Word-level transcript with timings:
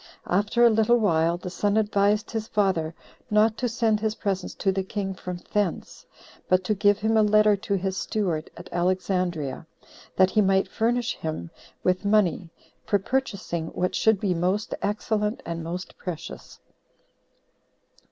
After 0.25 0.65
a 0.65 0.69
little 0.71 0.97
while, 0.97 1.37
the 1.37 1.51
son 1.51 1.77
advised 1.77 2.31
his 2.31 2.47
father 2.47 2.95
not 3.29 3.55
to 3.57 3.69
send 3.69 3.99
his 3.99 4.15
presents 4.15 4.55
to 4.55 4.71
the 4.71 4.81
king 4.81 5.13
from 5.13 5.37
thence, 5.53 6.07
but 6.49 6.63
to 6.63 6.73
give 6.73 6.97
him 6.97 7.15
a 7.17 7.21
letter 7.21 7.55
to 7.57 7.75
his 7.75 7.95
steward 7.97 8.49
at 8.57 8.67
Alexandria, 8.71 9.67
that 10.15 10.31
he 10.31 10.41
might 10.41 10.67
furnish 10.67 11.15
him 11.17 11.51
with 11.83 12.03
money, 12.03 12.49
for 12.83 12.97
purchasing 12.97 13.67
what 13.75 13.93
should 13.93 14.19
be 14.19 14.33
most 14.33 14.73
excellent 14.81 15.43
and 15.45 15.63
most 15.63 15.95
precious. 15.99 16.59